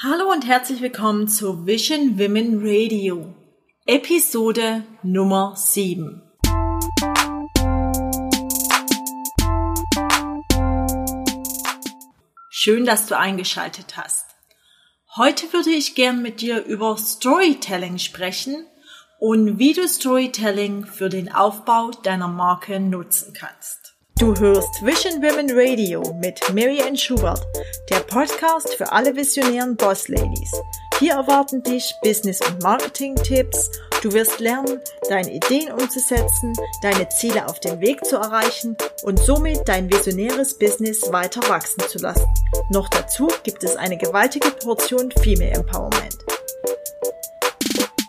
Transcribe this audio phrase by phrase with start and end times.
[0.00, 3.34] Hallo und herzlich willkommen zu Vision Women Radio,
[3.84, 6.22] Episode Nummer 7.
[12.48, 14.36] Schön, dass du eingeschaltet hast.
[15.16, 18.68] Heute würde ich gern mit dir über Storytelling sprechen
[19.18, 23.87] und wie du Storytelling für den Aufbau deiner Marke nutzen kannst.
[24.18, 27.46] Du hörst Vision Women Radio mit Mary Ann Schubert,
[27.88, 30.50] der Podcast für alle visionären Boss Ladies.
[30.98, 33.70] Hier erwarten dich Business- und Marketing-Tipps.
[34.02, 36.52] Du wirst lernen, deine Ideen umzusetzen,
[36.82, 41.98] deine Ziele auf dem Weg zu erreichen und somit dein visionäres Business weiter wachsen zu
[41.98, 42.26] lassen.
[42.70, 46.27] Noch dazu gibt es eine gewaltige Portion Female Empowerment.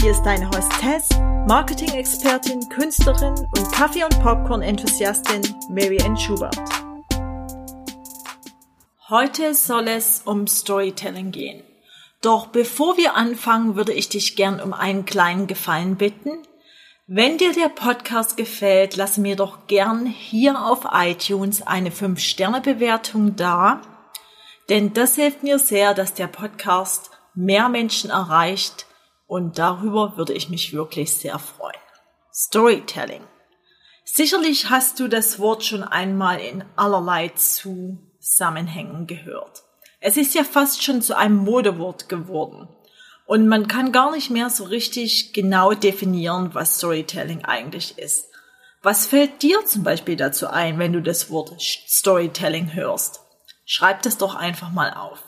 [0.00, 1.10] Hier ist deine Hostess,
[1.46, 6.56] Marketing-Expertin, Künstlerin und Kaffee- und Popcorn-Enthusiastin Mary Ann Schubert.
[9.10, 11.62] Heute soll es um Storytelling gehen.
[12.22, 16.30] Doch bevor wir anfangen, würde ich dich gern um einen kleinen Gefallen bitten.
[17.06, 23.82] Wenn dir der Podcast gefällt, lass mir doch gern hier auf iTunes eine 5-Sterne-Bewertung da,
[24.70, 28.86] denn das hilft mir sehr, dass der Podcast mehr Menschen erreicht
[29.30, 31.78] und darüber würde ich mich wirklich sehr freuen.
[32.34, 33.22] Storytelling.
[34.04, 39.62] Sicherlich hast du das Wort schon einmal in allerlei Zusammenhängen gehört.
[40.00, 42.68] Es ist ja fast schon zu einem Modewort geworden.
[43.24, 48.26] Und man kann gar nicht mehr so richtig genau definieren, was Storytelling eigentlich ist.
[48.82, 53.20] Was fällt dir zum Beispiel dazu ein, wenn du das Wort Storytelling hörst?
[53.64, 55.22] Schreib das doch einfach mal auf.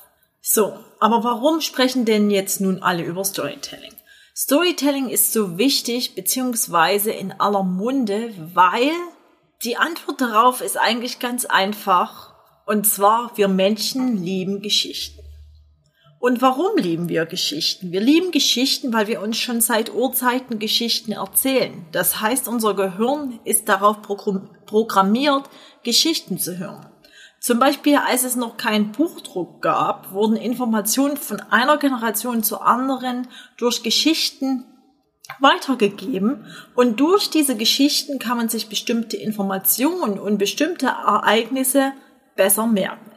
[0.45, 3.93] So, aber warum sprechen denn jetzt nun alle über Storytelling?
[4.35, 8.91] Storytelling ist so wichtig beziehungsweise in aller Munde, weil
[9.63, 12.35] die Antwort darauf ist eigentlich ganz einfach.
[12.67, 15.21] Und zwar, wir Menschen lieben Geschichten.
[16.19, 17.93] Und warum lieben wir Geschichten?
[17.93, 21.87] Wir lieben Geschichten, weil wir uns schon seit Urzeiten Geschichten erzählen.
[21.93, 25.49] Das heißt, unser Gehirn ist darauf programmiert,
[25.85, 26.92] Geschichten zu hören.
[27.43, 33.27] Zum Beispiel, als es noch keinen Buchdruck gab, wurden Informationen von einer Generation zur anderen
[33.57, 34.65] durch Geschichten
[35.41, 41.93] weitergegeben und durch diese Geschichten kann man sich bestimmte Informationen und bestimmte Ereignisse
[42.37, 43.11] besser merken.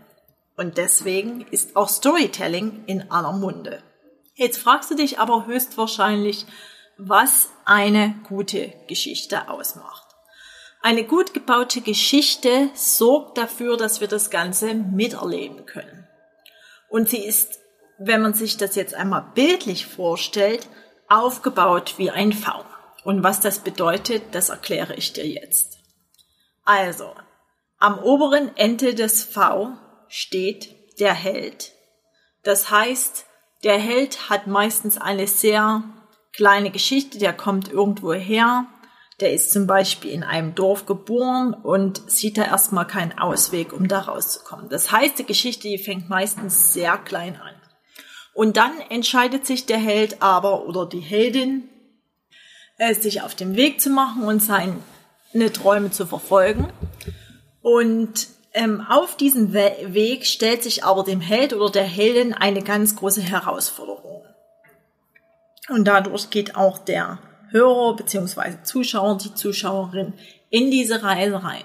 [0.57, 3.83] Und deswegen ist auch Storytelling in aller Munde.
[4.33, 6.47] Jetzt fragst du dich aber höchstwahrscheinlich,
[6.97, 10.04] was eine gute Geschichte ausmacht.
[10.85, 16.07] Eine gut gebaute Geschichte sorgt dafür, dass wir das Ganze miterleben können.
[16.89, 17.57] Und sie ist,
[17.97, 20.69] wenn man sich das jetzt einmal bildlich vorstellt,
[21.09, 22.63] aufgebaut wie ein V.
[23.03, 25.79] Und was das bedeutet, das erkläre ich dir jetzt.
[26.65, 27.15] Also,
[27.79, 29.71] am oberen Ende des V
[30.07, 31.71] steht der Held.
[32.43, 33.25] Das heißt,
[33.63, 35.83] der Held hat meistens eine sehr
[36.31, 38.67] kleine Geschichte, der kommt irgendwo her,
[39.21, 43.87] der ist zum Beispiel in einem Dorf geboren und sieht da erstmal keinen Ausweg, um
[43.87, 44.67] da rauszukommen.
[44.69, 47.53] Das heißt, die Geschichte die fängt meistens sehr klein an.
[48.33, 51.69] Und dann entscheidet sich der Held aber oder die Heldin,
[52.77, 56.67] äh, sich auf den Weg zu machen und seine Träume zu verfolgen.
[57.61, 62.61] Und ähm, auf diesem We Weg stellt sich aber dem Held oder der Heldin eine
[62.61, 64.25] ganz große Herausforderung.
[65.69, 67.19] Und dadurch geht auch der
[67.51, 68.63] Hörer bzw.
[68.63, 70.13] Zuschauer, die Zuschauerin
[70.49, 71.63] in diese Reise rein.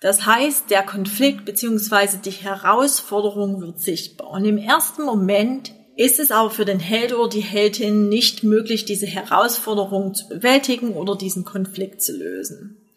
[0.00, 2.18] Das heißt, der Konflikt bzw.
[2.24, 4.30] die Herausforderung wird sichtbar.
[4.30, 8.84] Und im ersten Moment ist es aber für den Held oder die Heldin nicht möglich,
[8.84, 12.88] diese Herausforderung zu bewältigen oder diesen Konflikt zu lösen.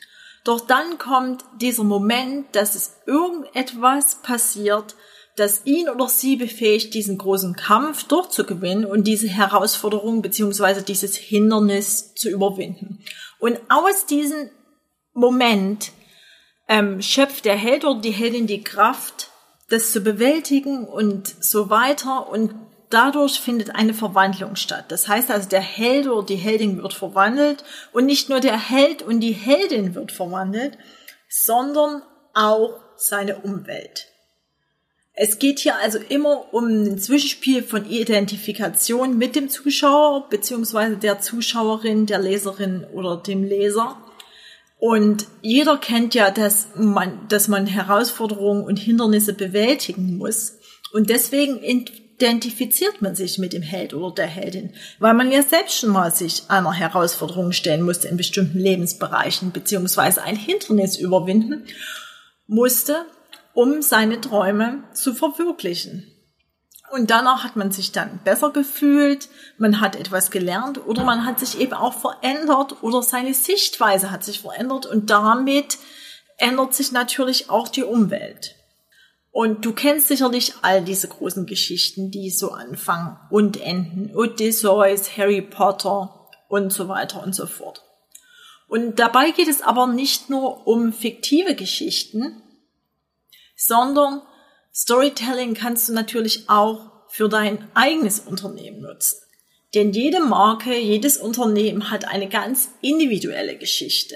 [0.44, 4.96] Doch dann kommt dieser Moment, dass es irgendetwas passiert,
[5.36, 12.14] das ihn oder sie befähigt, diesen großen Kampf durchzugewinnen und diese Herausforderung beziehungsweise dieses Hindernis
[12.16, 13.04] zu überwinden.
[13.40, 14.50] Und aus diesem
[15.14, 15.92] Moment
[16.68, 19.30] ähm, schöpft der Held oder die Heldin die Kraft,
[19.70, 22.54] das zu bewältigen und so weiter und
[22.90, 24.86] dadurch findet eine Verwandlung statt.
[24.90, 27.64] Das heißt also, der Held oder die Heldin wird verwandelt
[27.94, 30.78] und nicht nur der Held und die Heldin wird verwandelt,
[31.30, 32.04] sondern
[32.34, 34.11] auch seine Umwelt.
[35.24, 41.20] Es geht hier also immer um ein Zwischenspiel von Identifikation mit dem Zuschauer beziehungsweise der
[41.20, 43.98] Zuschauerin, der Leserin oder dem Leser.
[44.80, 50.58] Und jeder kennt ja, dass man, dass man Herausforderungen und Hindernisse bewältigen muss.
[50.92, 55.78] Und deswegen identifiziert man sich mit dem Held oder der Heldin, weil man ja selbst
[55.78, 61.68] schon mal sich einer Herausforderung stellen musste in bestimmten Lebensbereichen beziehungsweise ein Hindernis überwinden
[62.48, 63.06] musste
[63.54, 66.08] um seine Träume zu verwirklichen.
[66.92, 71.40] Und danach hat man sich dann besser gefühlt, man hat etwas gelernt oder man hat
[71.40, 75.78] sich eben auch verändert oder seine Sichtweise hat sich verändert und damit
[76.38, 78.56] ändert sich natürlich auch die Umwelt.
[79.32, 84.14] Und du kennst sicherlich all diese großen Geschichten, die so anfangen und enden.
[84.14, 87.82] Odysseus, Harry Potter und so weiter und so fort.
[88.68, 92.41] Und dabei geht es aber nicht nur um fiktive Geschichten,
[93.68, 94.22] sondern
[94.74, 99.18] Storytelling kannst du natürlich auch für dein eigenes Unternehmen nutzen.
[99.76, 104.16] Denn jede Marke, jedes Unternehmen hat eine ganz individuelle Geschichte.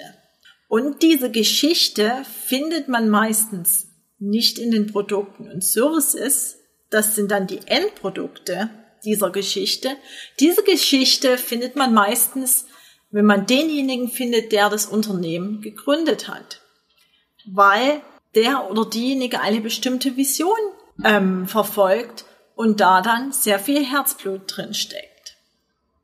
[0.68, 3.88] Und diese Geschichte findet man meistens
[4.18, 6.58] nicht in den Produkten und Services.
[6.90, 8.70] Das sind dann die Endprodukte
[9.04, 9.96] dieser Geschichte.
[10.40, 12.66] Diese Geschichte findet man meistens,
[13.12, 16.62] wenn man denjenigen findet, der das Unternehmen gegründet hat.
[17.46, 18.02] Weil
[18.36, 20.58] der oder diejenige eine bestimmte Vision
[21.04, 25.38] ähm, verfolgt und da dann sehr viel Herzblut drin steckt.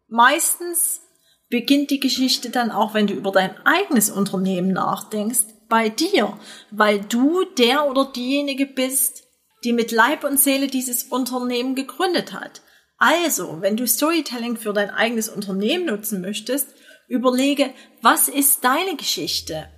[0.07, 1.01] Meistens
[1.49, 6.37] beginnt die Geschichte dann auch, wenn du über dein eigenes Unternehmen nachdenkst, bei dir,
[6.69, 9.23] weil du der oder diejenige bist,
[9.63, 12.61] die mit Leib und Seele dieses Unternehmen gegründet hat.
[12.97, 16.67] Also, wenn du Storytelling für dein eigenes Unternehmen nutzen möchtest,
[17.07, 19.69] überlege, was ist deine Geschichte?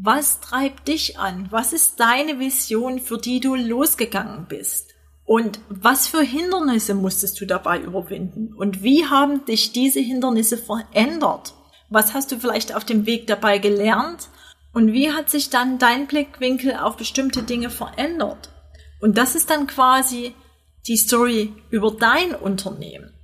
[0.00, 1.48] Was treibt dich an?
[1.50, 4.94] Was ist deine Vision, für die du losgegangen bist?
[5.24, 8.54] Und was für Hindernisse musstest du dabei überwinden?
[8.54, 11.54] Und wie haben dich diese Hindernisse verändert?
[11.90, 14.28] Was hast du vielleicht auf dem Weg dabei gelernt?
[14.72, 18.50] Und wie hat sich dann dein Blickwinkel auf bestimmte Dinge verändert?
[19.00, 20.32] Und das ist dann quasi
[20.86, 23.14] die Story über dein Unternehmen.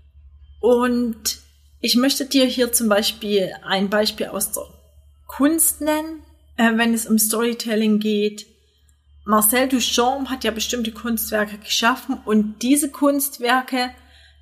[0.61, 1.39] Und
[1.81, 4.65] ich möchte dir hier zum Beispiel ein Beispiel aus der
[5.29, 6.25] Kunst nennen
[6.57, 8.47] äh, wenn es um Storytelling geht.
[9.25, 13.91] Marcel Duchamp hat ja bestimmte Kunstwerke geschaffen und diese Kunstwerke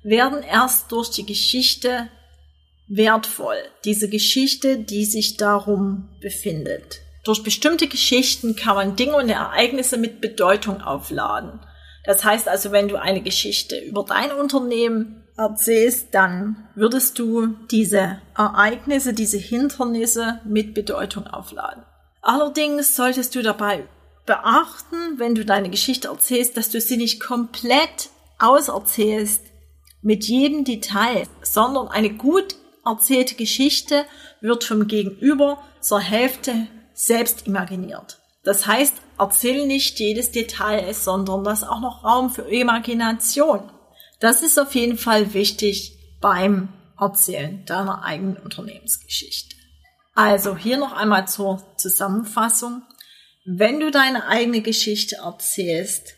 [0.03, 2.09] werden erst durch die Geschichte
[2.87, 3.57] wertvoll.
[3.85, 6.99] Diese Geschichte, die sich darum befindet.
[7.23, 11.61] Durch bestimmte Geschichten kann man Dinge und Ereignisse mit Bedeutung aufladen.
[12.03, 18.21] Das heißt also, wenn du eine Geschichte über dein Unternehmen erzählst, dann würdest du diese
[18.37, 21.83] Ereignisse, diese Hindernisse mit Bedeutung aufladen.
[22.23, 23.85] Allerdings solltest du dabei
[24.25, 28.09] beachten, wenn du deine Geschichte erzählst, dass du sie nicht komplett
[28.39, 29.41] auserzählst
[30.01, 32.55] mit jedem Detail, sondern eine gut
[32.85, 34.05] erzählte Geschichte
[34.39, 38.19] wird vom Gegenüber zur Hälfte selbst imaginiert.
[38.43, 43.69] Das heißt, erzähl nicht jedes Detail, sondern lass auch noch Raum für Imagination.
[44.21, 49.55] Das ist auf jeden Fall wichtig beim Erzählen deiner eigenen Unternehmensgeschichte.
[50.15, 52.83] Also hier noch einmal zur Zusammenfassung.
[53.45, 56.15] Wenn du deine eigene Geschichte erzählst,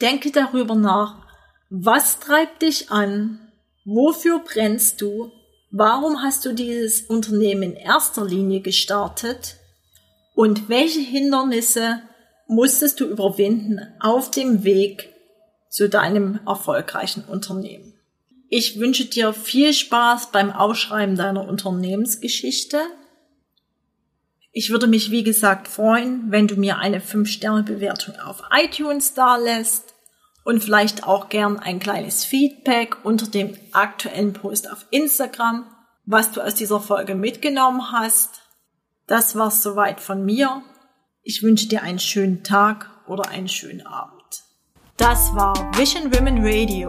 [0.00, 1.26] denke darüber nach,
[1.70, 3.52] was treibt dich an,
[3.84, 5.30] wofür brennst du,
[5.70, 9.56] warum hast du dieses Unternehmen in erster Linie gestartet
[10.34, 12.00] und welche Hindernisse
[12.46, 15.12] musstest du überwinden auf dem Weg
[15.68, 17.97] zu deinem erfolgreichen Unternehmen.
[18.50, 22.80] Ich wünsche dir viel Spaß beim Ausschreiben deiner Unternehmensgeschichte.
[24.52, 29.94] Ich würde mich, wie gesagt, freuen, wenn du mir eine 5-Sterne-Bewertung auf iTunes dalässt
[30.44, 35.66] und vielleicht auch gern ein kleines Feedback unter dem aktuellen Post auf Instagram,
[36.06, 38.40] was du aus dieser Folge mitgenommen hast.
[39.06, 40.62] Das war's soweit von mir.
[41.22, 44.42] Ich wünsche dir einen schönen Tag oder einen schönen Abend.
[44.96, 46.88] Das war Vision Women Radio.